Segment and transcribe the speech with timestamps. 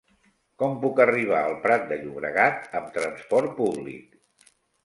[0.61, 4.53] Com puc arribar al Prat de Llobregat amb trasport públic?